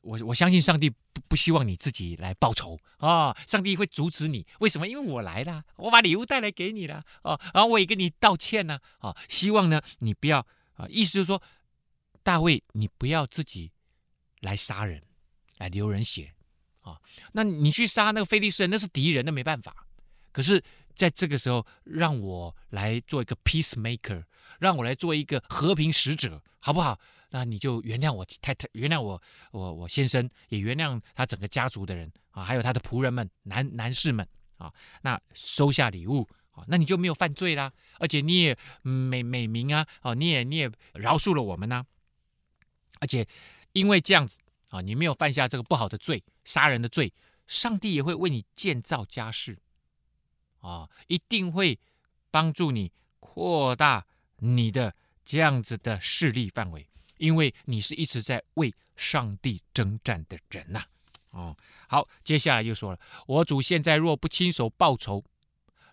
[0.00, 4.88] 我我相信上帝不不希望你自己来报仇啊、上帝会阻止你，为什么？
[4.88, 7.40] 因为我来了，我把礼物带来给你了啊、哦！
[7.52, 10.38] 然后我也跟你道歉呢啊、希望呢你不要
[10.72, 11.42] 啊，意思就是说，
[12.22, 13.70] 大卫你不要自己
[14.40, 15.02] 来杀人，
[15.58, 16.32] 来流人血
[16.80, 16.98] 啊、
[17.32, 19.86] 那你去杀那个非利士人，那是敌人，那没办法。
[20.32, 20.64] 可是
[20.94, 24.24] 在这个时候，让我来做一个 peacemaker，
[24.60, 26.98] 让我来做一个和平使者，好不好？
[27.30, 34.26] 那你就原谅我太太，原谅我我我先生，也原谅他整个家族的人啊，还有他的仆人们、男男士们
[34.56, 34.72] 啊。
[35.02, 41.84] 那收下礼物啊，那你就没有犯罪啦，而且你也美美名啊，哦，你也你也饶恕了我们呢。
[43.00, 43.26] 而且
[43.72, 44.36] 因为这样子
[44.68, 47.12] 啊，你没有犯下这个不好的罪，杀人的罪，
[47.48, 49.58] 上帝也会为你建造家室
[50.64, 51.78] 啊，一定会
[52.30, 54.06] 帮助你扩大
[54.38, 56.86] 你的这样子的势力范围。
[57.18, 60.84] 因为你是一直在为上帝征战的人呐、
[61.30, 65.24] 哦，好，接下来又说了，我主现在若不亲手报仇，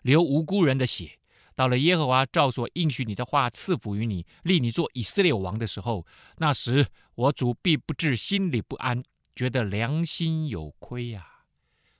[0.02, 1.18] 流无辜人的血，
[1.54, 6.04] 到了耶和华照所应许你的话赐福于你，立你做以色列王的时候，
[6.38, 9.02] 那时我主必不至心里不安，
[9.36, 11.46] 觉得良心有亏呀、啊。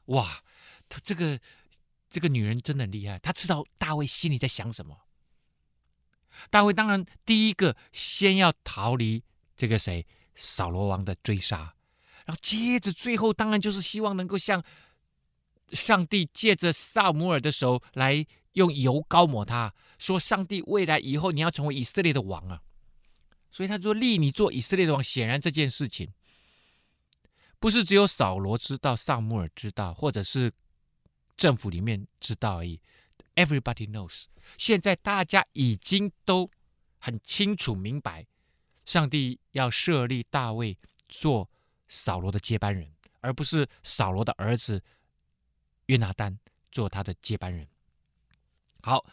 [0.06, 0.42] 哇，
[0.88, 1.38] 他这个
[2.12, 4.96] 这个女人真的很厉害，她知道大卫心里在想什么。
[6.50, 9.22] 大卫当然第一个先要逃离
[9.56, 11.74] 这个谁扫罗王的追杀，
[12.24, 14.62] 然后接着最后当然就是希望能够向
[15.72, 22.62] 上帝借着撒母耳的手来用油膏抹他，说上帝未来以后你要成为以色列的王啊，
[23.50, 25.02] 所以他说立你做以色列的王。
[25.02, 26.12] 显然这件事情
[27.58, 30.52] 不是只有扫罗知道，撒母耳知道，或者是
[31.36, 32.80] 政府里面知道而已。
[33.34, 34.24] Everybody knows，
[34.58, 36.50] 现在大家已经都
[36.98, 38.26] 很清楚明白，
[38.84, 40.76] 上帝要设立大卫
[41.08, 41.48] 做
[41.88, 44.82] 扫罗的接班人，而不是扫罗的儿子
[45.86, 46.38] 约拿单
[46.70, 47.66] 做他的接班人。
[48.82, 49.06] 好，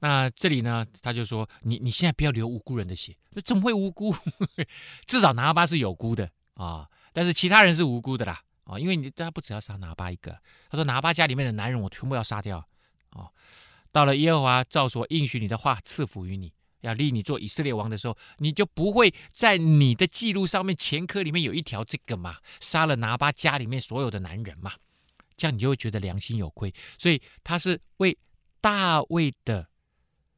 [0.00, 4.14] 那这里呢，他就说：“你你现在不要流无辜人的血，那怎么会无辜？
[5.06, 10.32] 至少拿巴是有辜的啊，但是其他人是无辜的啦啊，因为你他不只要杀拿巴一个，
[10.70, 12.66] 他说拿巴家里面的男人我全部要杀掉
[13.10, 13.30] 哦。
[13.90, 24.72] 到了耶和华照所应许你的话赐福于你，要立你做以色列王的时候，你就不会在你的记录上面前科里面有一条这个嘛，杀了拿巴家里面所有的男人嘛，
[25.36, 28.16] 这样你就会觉得良心有亏，所以他是为。”
[28.62, 29.68] 大卫的，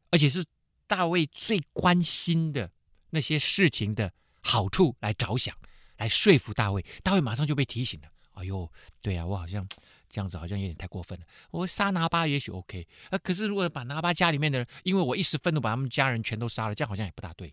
[0.08, 0.42] 而且是
[0.86, 2.72] 大卫最关心的
[3.10, 4.10] 那些事情的
[4.40, 5.54] 好处来着想，
[5.98, 6.82] 来说服大卫。
[7.02, 8.70] 大卫马上就被提醒了：“哎呦，
[9.00, 9.66] 对啊，我好像
[10.08, 11.26] 这样子好像有点太过分了。
[11.50, 17.52] 我杀拿巴也许 OK，啊，可是如果把拿巴家里面的人，因为我一时愤怒把他们家人全都杀了，这样好像也不大对。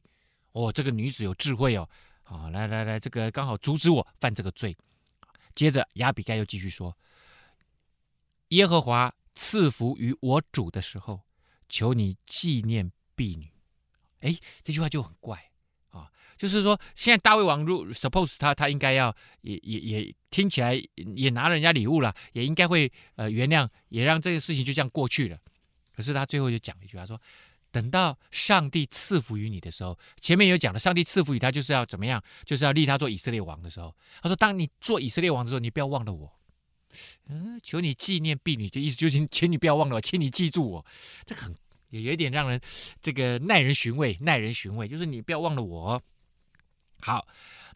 [0.51, 1.89] 哦，这个女子有智慧哦，
[2.23, 4.77] 好，来来来，这个刚好阻止我犯这个罪。
[5.55, 6.97] 接着亚比该又继续说：
[8.49, 11.21] 耶和华。”赐福于我主的时候，
[11.69, 13.49] 求你纪念婢女。
[14.19, 15.50] 哎，这句话就很怪，
[16.41, 20.73] 就是说，现在大卫王如 suppose 他他应该要也也也听起来
[21.15, 25.37] 也拿了人家礼物了，也应该会呃原谅，也让这个事情就这样过去了。
[25.95, 27.21] 可是他最后就讲了一句他说，
[27.69, 36.33] 等到上帝赐福于你的时候，前面有讲了，上帝赐福于他就是要怎么样，就是要立他做以色列王的时候，他说，当你做以色列王的时候，你不要忘了我。
[37.29, 40.85] 嗯，求你纪念婢女，的意思就是，请你不要忘了我，请你记住我。
[41.23, 41.55] 这很
[41.91, 42.59] 也有点让人
[42.99, 46.01] 这个耐人寻味，耐人寻味，就是你不要忘了我。
[47.01, 47.27] 好，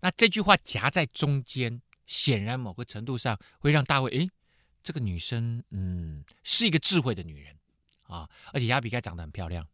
[0.01, 4.29] 那这句话夹在中间，显然某个程度上会让大卫，诶，
[4.83, 7.55] 这个女生，嗯，是一个智慧的女人
[8.03, 9.67] 啊，而且亚比该长得很漂亮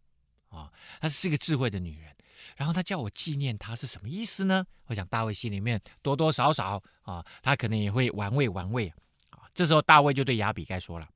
[0.50, 2.16] 啊，她是一个智慧的女人。
[2.56, 4.66] 然后她叫我纪念她是什么意思呢？
[4.88, 8.92] 我想大卫心里面多多少少啊，他可能也会玩味玩味
[9.30, 9.48] 啊。
[9.54, 11.08] 这时候，大卫就对亚比该说了：“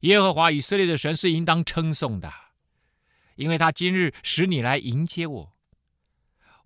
[0.00, 2.32] 耶和华以色列的神是应当称颂的，
[3.36, 5.55] 因为他今日使你来迎接我，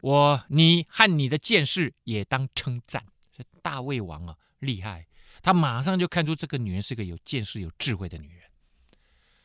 [0.02, 3.04] 我你和你的剑士也当称赞。
[3.32, 5.06] 这大卫王啊，厉害！
[5.42, 8.44] 他马上就看出这个女人是个有见识、有智慧的女人。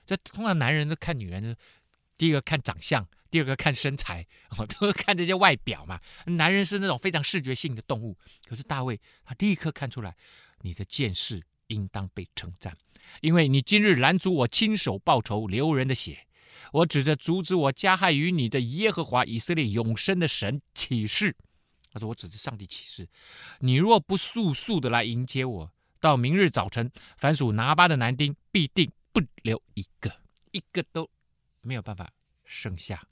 [0.06, 1.56] 这通常男人都看女人，
[2.18, 4.26] 第一个看长相，第二个看身材，
[4.58, 6.00] 哦，都看这些外表嘛。
[6.26, 10.16] 男人是那种非常视觉性的动物，可是大卫他立刻看出来。”
[10.62, 12.76] 你的剑士应当被称赞，
[13.22, 16.26] 因为你今日拦阻我亲手报仇流人的血。
[16.72, 21.36] 我指着阻止我加害于你的耶和华以色列永生的神起誓。
[21.92, 23.08] 他说：“我指着上帝起誓，
[23.60, 30.12] 你若不速速的来迎接我，到明日早晨，凡属拿巴的男丁必定不留一个，
[30.52, 31.10] 一个都
[31.62, 32.10] 没有办法
[32.44, 33.08] 剩下。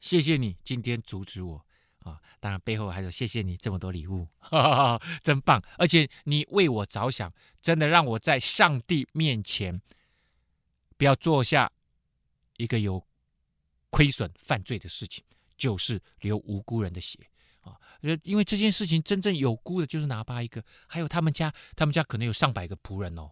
[0.00, 1.64] 谢谢你今天阻止我。”
[2.04, 5.62] 啊，当然背后还有谢谢你这么多礼物，哈哈哈，真棒！
[5.76, 9.82] 而且你为我着想，真的让我在上帝面前
[10.96, 11.70] 不要坐下
[12.58, 13.02] 一个有
[13.88, 15.24] 亏损犯罪的事情，
[15.56, 17.18] 就是流无辜人的血
[17.62, 17.80] 啊！
[18.22, 23.30] 因为这件事情真正有辜的就是拿巴一个，还有他们家，他们家可能有上百个仆人哦。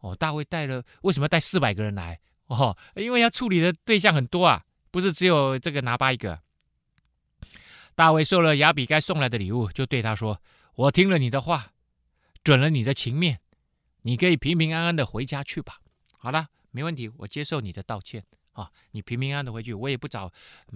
[0.00, 2.20] 哦，大卫带了，为什么要带四百个人来？
[2.46, 6.40] 哦，因为要处理的对象很多啊，不是只有这个拿巴一个。
[7.94, 10.40] 大卫收了亚比该送来的礼物，就对他说
[10.76, 11.72] ：“我听了你的话，
[12.44, 13.40] 准了你的情面，
[14.02, 15.80] 你可以平平安安的回家去吧。
[16.16, 18.24] 好了，没问题，我接受你的道歉
[18.60, 20.30] 啊，你平平安的回去，我也不找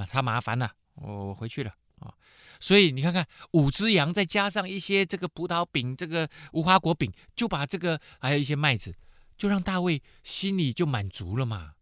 [0.08, 2.14] 他麻烦了，我回去了啊。
[2.60, 8.94] 所以你看看，五只羊再加上一些这个葡萄饼、这个无花果饼，就把这个还有一些麦子，
[9.36, 11.72] 就让大卫心里就满足了嘛。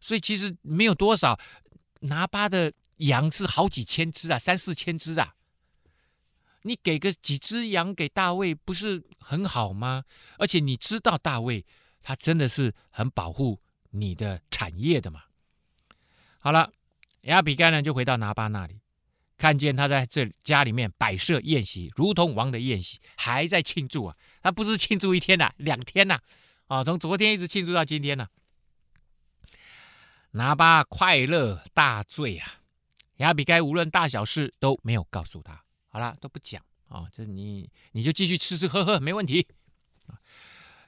[0.00, 1.38] 所以其实没有多少
[2.00, 5.36] 拿巴的。”羊是好几千只啊，三四千只啊！
[6.62, 10.02] 你给个几只羊给大卫，不是很好吗？
[10.36, 11.64] 而且你知道大卫
[12.02, 15.22] 他真的是很保护你的产业的嘛。
[16.38, 16.72] 好了，
[17.22, 18.80] 亚比该呢就回到拿巴那里，
[19.36, 24.16] 看见他在这家里面摆设宴席，如同王的宴席，还在庆祝啊。
[24.42, 26.18] 他不是庆祝一天呐、两天呐、
[26.66, 28.28] 啊，从昨天一直庆祝到今天呢、
[30.30, 32.60] 拿巴快乐大醉啊！
[33.16, 39.46] 亚比该无论大小事都没有告诉他，好了都不讲啊，这你你就继续吃吃喝喝没问题。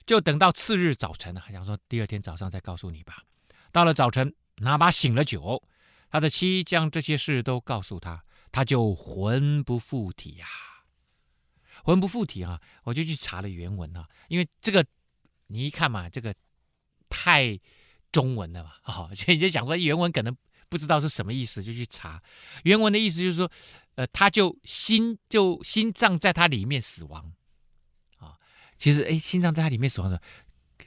[0.06, 3.24] 就等到次日早晨啊，想说第二天早上再告诉你吧。
[3.72, 5.62] 到了早晨，拿巴醒了酒，
[6.10, 10.82] 他的妻将这些事都告诉他，他就魂不附体呀、啊，
[11.84, 12.60] 魂不附体啊！
[12.82, 14.84] 我就去查了原文啊，因为这个
[15.46, 16.34] 你一看嘛，这个
[17.08, 17.58] 太
[18.10, 20.36] 中文了嘛， 哦，所以你就想说原文可能
[20.68, 22.20] 不知道是什么意思，就去查
[22.64, 23.50] 原文的意思，就是说，
[23.94, 27.32] 呃，他就心就心脏在他里面死亡。
[28.80, 30.18] 其实，哎，心脏在它里面死亡的，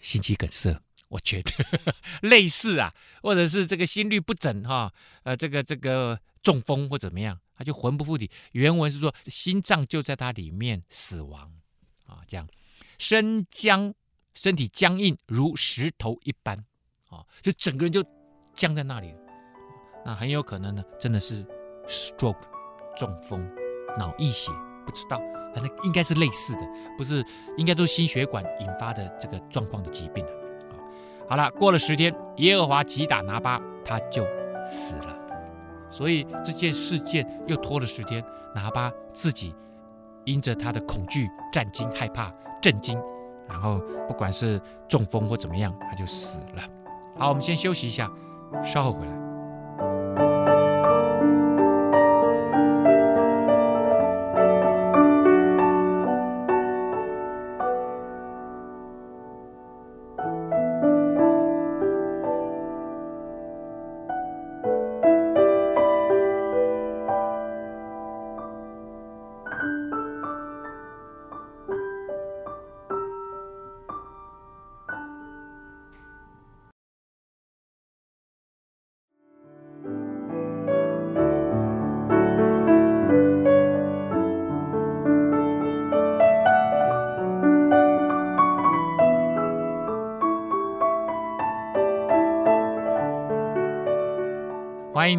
[0.01, 8.31] 心肌梗塞，我觉得呵呵类似啊，或者是这个心律不整哈，呃，这个这个中风或怎么样，他就魂不附体。
[8.53, 11.53] 原文是说心脏就在它里面死亡
[12.07, 12.47] 啊，这样
[12.97, 13.93] 身僵，
[14.33, 16.57] 身体僵硬如石头一般
[17.09, 18.03] 啊，就整个人就
[18.55, 19.13] 僵在那里，
[20.03, 21.45] 那很有可能呢，真的是
[21.87, 22.41] stroke
[22.97, 23.47] 中风
[23.99, 24.51] 脑溢血，
[24.83, 25.21] 不知道。
[25.53, 26.61] 反正应该是类似的，
[26.97, 27.23] 不是
[27.57, 30.75] 应该都是心血管引发的这个状况的疾病啊。
[31.27, 34.25] 好了，过了十天，耶和华击打拿巴，他就
[34.65, 35.17] 死了。
[35.89, 38.23] 所以这件事件又拖了十天，
[38.55, 39.55] 拿巴自己
[40.25, 42.99] 因着他的恐惧、战惊、害怕、震惊，
[43.47, 46.63] 然后不管是中风或怎么样，他就死了。
[47.17, 48.11] 好，我们先休息一下，
[48.63, 49.22] 稍后回来。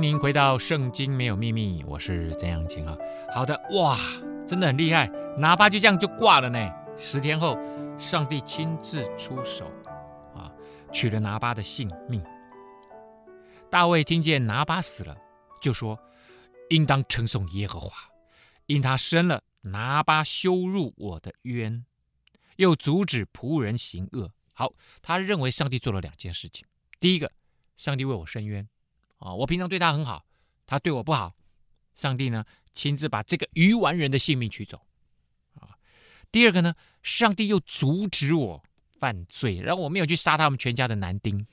[0.05, 2.95] 您回到《圣经没有秘密》，我是曾阳晴啊。
[3.33, 3.99] 好的，哇，
[4.47, 5.07] 真的很厉害，
[5.38, 6.59] 拿巴就这样就挂了呢。
[6.99, 7.57] 十天后，
[7.99, 9.64] 上帝亲自出手
[10.35, 10.53] 啊，
[10.93, 12.23] 取了拿巴的性命。
[13.71, 15.17] 大卫听见拿巴死了，
[15.59, 15.99] 就说
[16.69, 17.90] ：“应当称颂耶和华，
[18.67, 21.83] 因他伸了拿巴羞辱我的冤，
[22.57, 26.67] 又阻止仆人行恶。”好，他认为上帝做了两件事情。
[27.01, 27.33] 第一个，
[27.79, 28.69] 上帝为我伸冤。
[29.18, 30.27] 啊，我平常对他很好，
[30.66, 31.35] 他对我不好，
[31.94, 34.87] 上帝呢亲自把这个愚顽人的性命取走。
[35.55, 35.79] 啊，
[36.31, 38.62] 第二个呢，上帝又阻止我
[38.98, 41.46] 犯罪，然后我没有去杀他们全家的男丁，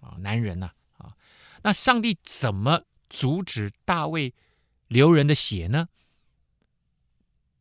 [0.00, 1.14] 啊，男人呐，啊，
[1.62, 4.32] 那上帝怎么阻止大卫
[4.88, 5.88] 流人的血呢？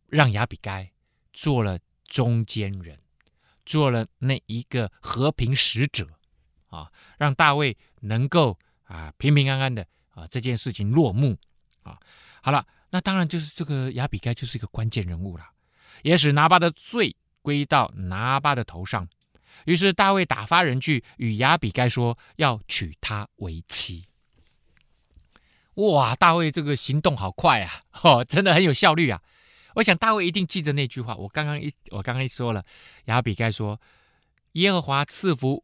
[0.07, 0.91] 让亚比该
[1.33, 2.99] 做了中间人，
[3.65, 6.07] 做了那一个和平使者，
[6.67, 8.57] 啊，让大卫能够。
[8.91, 11.37] 啊，平平安安的啊，这件事情落幕
[11.83, 11.97] 啊，
[12.43, 15.45] 好了，那当然就是这个亚比该就是一个关键人物了，
[16.01, 19.07] 也使拿巴的罪归到拿巴的头上。
[19.63, 24.03] 于是大卫打发人去与亚比该说，要娶她为妻。
[25.75, 29.21] 哇，大卫这个行动好快啊，哦，真的很有效率啊。
[29.75, 32.65] 我想大卫一定记着那句话，我刚刚一我刚刚一说了，
[33.05, 33.79] 亚比该说，
[34.53, 35.63] 耶和华赐福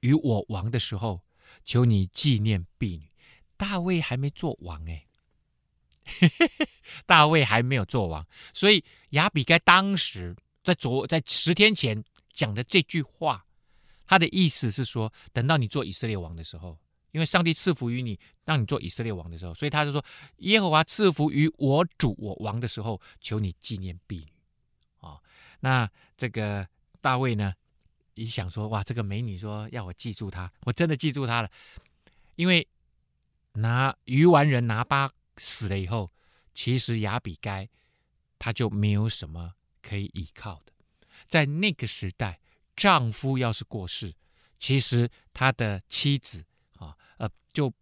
[0.00, 1.22] 与我王的时候。
[1.64, 3.10] 求你纪念婢女，
[3.56, 5.06] 大卫还没做王哎，
[7.06, 13.44] 大卫还没有做王，所以亚比该当时在昨在十天前讲的这句话，
[14.06, 16.78] 他的意思是说，等到你做以色列王的时候，
[17.12, 20.04] 因为上帝赐福于你，让你做以色列王的时候，所以他就说，
[20.38, 24.32] 耶和华赐福于我主我王的时候，求你纪念婢女
[24.98, 25.22] 啊、哦。
[25.60, 26.66] 那这个
[27.00, 27.54] 大卫呢？
[28.20, 31.50] 你想说哇，这个美女说要我记住她，我真的记住她了。
[32.36, 32.68] 因为
[33.52, 36.12] 拿鱼丸人拿巴死了以后，
[36.52, 37.66] 其实亚比该
[38.38, 40.72] 他就没有什么可以依靠的。
[41.28, 42.38] 在那个时代，
[42.76, 44.14] 丈夫要是过世，
[44.58, 46.44] 其实他的妻子
[46.76, 47.72] 啊，呃，就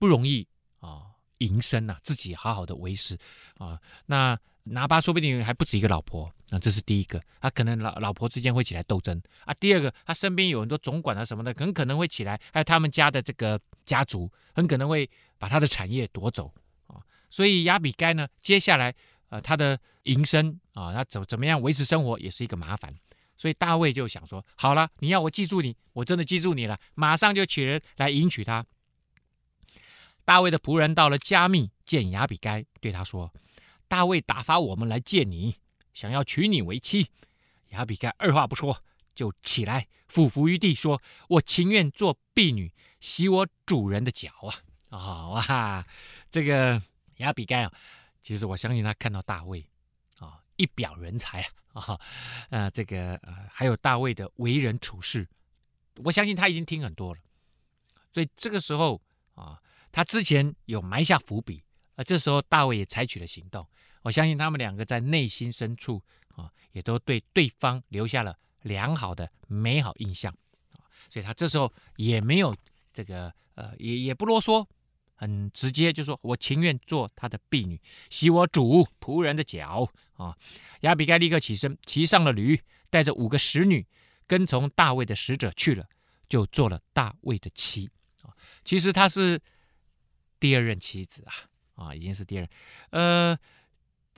[0.00, 0.44] 不容易
[0.80, 3.16] 啊营生呐，自己好好的维持
[3.58, 3.80] 啊。
[4.06, 9.52] 那拿巴说不定还不止一个老婆那，这是第一个，他可能老老婆之间会起来斗争啊。
[9.54, 16.52] 第二个，他身边有很多总管啊什么的，很可能会起来，还有他们家的这个家族，很可能会把他的产业夺走
[16.86, 17.02] 啊。
[17.30, 18.94] 所以亚比该呢，接下来
[19.28, 22.94] 呃他的营生啊，他怎怎么样维持生活也是一个麻烦。
[23.36, 28.64] 所以大卫就想说，好了，你要我记住你，我真的记住你了，马上就取人来迎娶他。
[30.24, 33.32] 大卫的仆人到了迦密见亚比该，对他说
[33.88, 35.56] ：“大卫打发我们来见你。”
[35.96, 37.10] 想要娶你为妻，
[37.70, 38.84] 亚比该二话不说
[39.14, 42.70] 就起来俯伏于地说：“我情愿做婢女，
[43.00, 44.60] 洗我主人的脚啊！”
[44.94, 45.86] 啊哇，
[46.30, 46.82] 这个
[47.16, 47.72] 亚比该啊，
[48.20, 49.66] 其实我相信他看到大卫
[50.18, 51.40] 啊，一表人才
[51.72, 52.00] 啊啊，
[52.50, 55.26] 呃，这个呃，还有大卫的为人处事，
[56.04, 57.20] 我相信他已经听很多了，
[58.12, 59.00] 所以这个时候
[59.34, 59.58] 啊，
[59.90, 63.66] 他之前有埋下伏笔，而这时候大卫也采取了行动。
[64.06, 66.00] 我相信他们两个在内心深处
[66.36, 70.32] 啊，也都对对方留下了良好的美好印象
[70.74, 70.78] 啊，
[71.10, 72.56] 所以他这时候也没有
[72.94, 74.64] 这个呃，也也不啰嗦，
[75.16, 80.38] 很直接就说：“我情愿做他的婢女，洗我主仆人的脚啊。”
[80.82, 83.84] 亚比该立刻起身，骑上了驴，带着五个使女，
[84.28, 85.84] 跟从大卫的使者去了，
[86.28, 87.90] 就做了大卫的妻
[88.22, 88.30] 啊。
[88.64, 89.42] 其实他是
[90.38, 92.50] 第二任妻子啊，啊，已经是第二任，
[92.90, 93.38] 呃。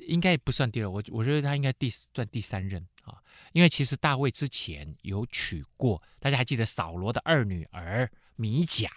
[0.01, 3.19] 应该不算第二，我我觉得他应该第算第三任啊，
[3.53, 8.91] 因为其实大卫之前有娶过，大家还记得扫罗的二女儿米甲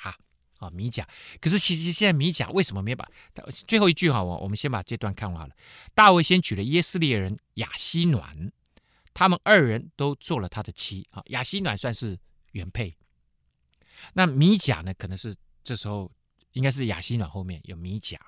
[0.60, 1.08] 啊，米甲。
[1.40, 3.08] 可是其实现在米甲为什么没把
[3.68, 4.24] 最后一句哈？
[4.24, 5.56] 我我们先把这段看完了。
[5.94, 8.52] 大卫先娶了耶斯列人亚西暖，
[9.14, 11.22] 他们二人都做了他的妻啊。
[11.28, 12.18] 亚西暖算是
[12.52, 12.96] 原配，
[14.14, 14.94] 那米甲呢？
[14.94, 16.12] 可能是这时候
[16.54, 18.20] 应该是亚西暖后面有米甲，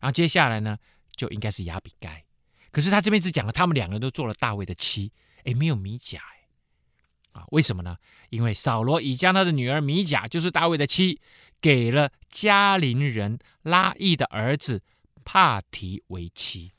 [0.00, 0.78] 然后接下来呢？
[1.16, 2.24] 就应该是亚比该，
[2.70, 5.12] 可是他这边只讲了他们两个人都做了大卫的妻，
[5.44, 7.96] 哎，没有米甲，哎，啊，为什么呢？
[8.30, 11.20] 因为扫罗已将他的女儿米甲，就是大卫的妻，
[11.60, 14.82] 给了加林人拉亿的儿子
[15.24, 16.72] 帕提为妻。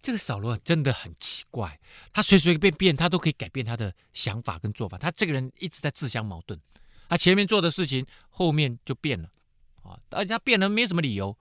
[0.00, 1.78] 这个扫罗真的很奇怪，
[2.12, 6.58] 他随随便便他都可以改变他的想法跟做法，他这个人一直在自相矛盾，
[7.08, 9.28] 他前面做的事情后面就变了，
[9.82, 11.36] 啊，而且他变了没什么理由。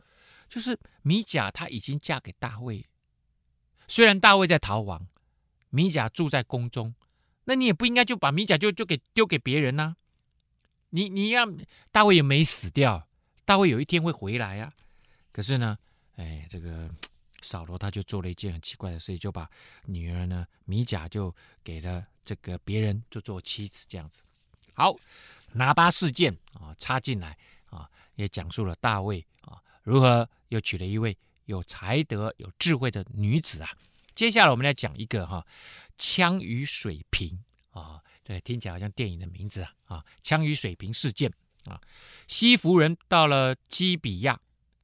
[0.49, 2.85] 就是米甲，她已经嫁给大卫。
[3.87, 5.07] 虽然大卫在逃亡，
[5.69, 6.93] 米甲住在宫中，
[7.45, 9.95] 那你也不应该就把米甲就就给丢给别人呐、
[10.89, 11.57] 你你让
[11.91, 13.07] 大卫也没死掉，
[13.45, 14.73] 大卫有一天会回来呀、啊。
[15.31, 15.77] 可是呢，
[16.15, 16.89] 哎，这个
[17.41, 19.49] 扫罗他就做了一件很奇怪的事，就把
[19.85, 21.33] 女儿呢米甲就
[21.63, 24.19] 给了这个别人，就做妻子这样子。
[24.73, 24.95] 好，
[25.53, 27.37] 拿巴事件啊插进来
[27.69, 30.29] 啊，也讲述了大卫啊如何。
[30.49, 31.15] 又娶了一位
[31.45, 33.69] 有才德、有智慧的女子啊！
[34.15, 35.45] 接下来我们来讲一个哈，
[35.95, 40.05] 枪与水瓶啊，这听起来好像电影的名字啊啊！
[40.23, 41.31] 枪与水瓶事件
[41.65, 41.79] 啊，
[42.25, 44.39] 西弗人到了基比亚，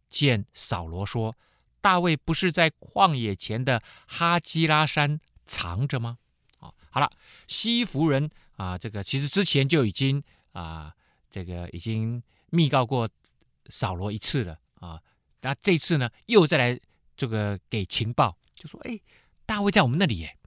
[0.08, 1.36] 见扫罗说
[1.82, 6.20] ：“大卫不是在旷野前的哈基拉山藏着吗？”
[6.62, 7.12] 啊，好了，
[7.47, 10.93] 西弗人啊，这个其实之前就已经啊，
[11.32, 13.10] 这个已经密告过
[13.70, 15.01] 扫罗一次了啊。
[15.41, 16.79] 那这次呢，又再来
[17.15, 18.99] 这个给情报，就说：“哎，
[19.45, 20.38] 大卫在我们那里耶。”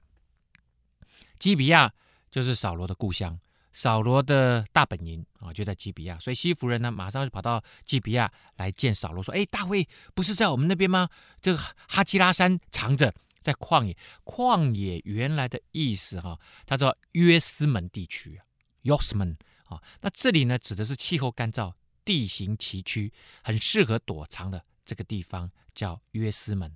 [1.39, 1.93] 基比亚
[2.29, 3.39] 就是扫罗的故乡，
[3.71, 6.19] 扫罗的大本营啊，就在基比亚。
[6.19, 11.09] 所以西弗人呢，马上就跑到基比亚来见扫罗，说：“哎，大卫不是在我们那边吗？
[11.41, 13.95] 这个哈基拉山藏着，在旷野。
[14.25, 18.41] 旷野原来的意思哈，他说约斯门地区，
[18.81, 19.37] 约斯门
[19.69, 19.81] 啊。
[20.01, 21.73] 那这里呢，指的是气候干燥、
[22.09, 23.11] 地形崎岖，
[23.43, 26.75] 很适合躲藏的。”这个地方叫约斯门，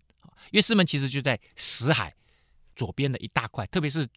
[0.52, 2.14] 约斯门其实就在死海
[2.76, 4.08] 左边的一大块，特别是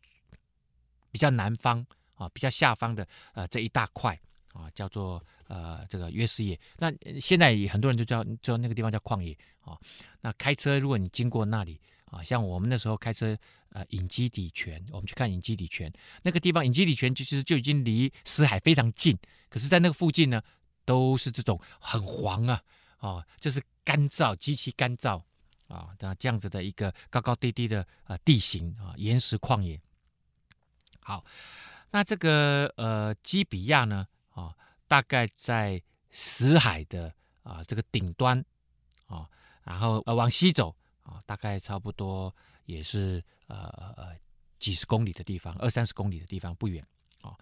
[1.10, 1.86] 比较南方
[2.16, 4.20] 啊，比较下方的呃这一大块
[4.52, 6.60] 啊，叫做呃这个约斯野。
[6.76, 9.78] 那现在也很多人就叫叫那个地方叫旷野啊。
[10.20, 13.34] 那开车如果你经过那里啊，像我们那时候开车
[13.70, 15.90] 呃隐基底泉，我们去看隐基底泉
[16.22, 19.16] 那个地方，隐基底泉其实就已经离死海非常近，
[19.48, 20.42] 可是在那个附近呢，
[20.86, 22.62] 都是这种很黄啊
[22.96, 23.62] 啊，就是。
[23.86, 25.22] 干燥，极其干燥
[25.68, 25.94] 啊！
[26.00, 29.80] 那这样子的一个高高低低的呃地形啊，岩石旷野。
[30.98, 31.24] 好，
[31.92, 34.52] 那这个呃基比亚呢啊，
[34.88, 35.80] 大概在
[36.10, 37.14] 死海的
[37.44, 38.44] 啊这个顶端
[39.06, 39.30] 啊，
[39.62, 40.74] 然后呃往西走
[41.04, 42.34] 啊，大概差不多
[42.64, 44.16] 也是呃呃
[44.58, 46.84] 几十公里的地方，二三十公里的地方不远
[47.22, 47.38] 啊。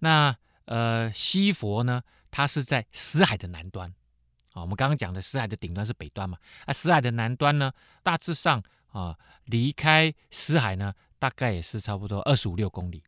[0.00, 2.02] 那呃西佛呢，
[2.36, 3.88] 它是在死海的南端。
[4.52, 6.36] 啊，我们刚刚讲的死海的顶端是北端嘛？
[6.66, 7.72] 啊，死海的南端呢，
[8.02, 13.02] 大致上啊，离开死海呢，大概也是差不多二十五六公里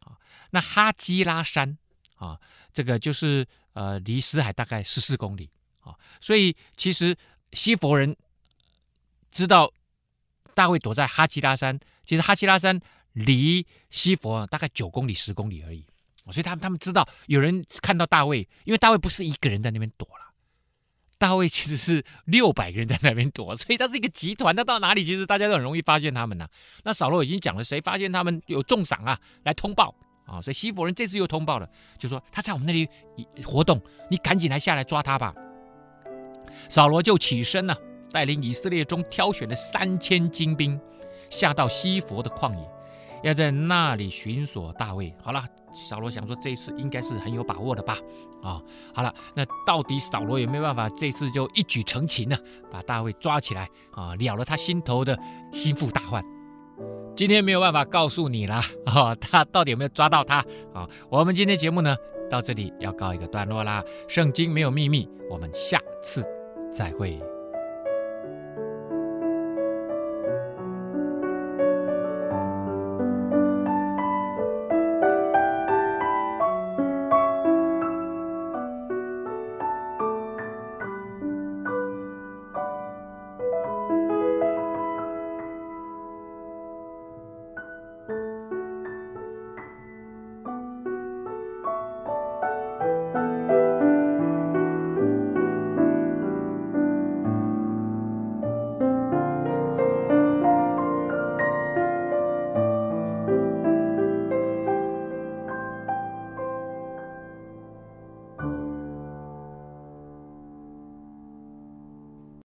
[0.00, 0.16] 啊。
[0.48, 1.76] 那哈基拉山
[2.16, 2.40] 啊，
[2.72, 5.50] 这个就是呃离死海大概十四公里
[5.80, 5.94] 啊。
[6.18, 7.14] 所以其实
[7.52, 8.16] 西佛人
[9.30, 9.70] 知道
[10.54, 12.80] 大卫躲在哈基拉山，其实哈基拉山
[13.12, 15.84] 离西佛大概九公里、十公里而已。
[16.32, 20.24] 所以他们他们知道有人看到大卫，因为大卫不是一个人在那边躲了。
[21.16, 24.54] 大卫其实是六百个人在那边躲，所以他是一个集团。
[24.54, 26.46] 他到哪里，其实大家都很容易发现他们呐、
[26.82, 29.94] 那扫罗已经讲了，谁发现他们有重赏啊，来通报
[30.26, 30.40] 啊。
[30.42, 31.68] 所以西弗人这次又通报了，
[31.98, 32.88] 就说他在我们那里
[33.44, 35.32] 活动，你赶紧来下来抓他吧。
[36.68, 37.78] 扫罗就起身了，
[38.10, 40.78] 带领以色列中挑选的三千精兵，
[41.30, 42.68] 下到西弗的旷野，
[43.22, 45.14] 要在那里寻索大卫。
[45.22, 45.46] 好了。
[45.74, 47.98] 扫罗想说，这一次应该是很有把握的吧？
[48.42, 48.62] 啊、
[48.94, 52.36] 好了，那到底扫罗有没有办法这次就一举成擒呢？
[52.70, 55.18] 把大卫抓起来啊，了了他心头的
[55.52, 56.24] 心腹大患。
[57.16, 60.38] 今天没有办法告诉你了啊、他到底有没有抓到他
[60.72, 61.96] 啊、我们今天节目呢，
[62.30, 63.82] 到这里要告一个段落啦。
[64.08, 66.24] 圣经没有秘密，我们下次
[66.72, 67.33] 再会。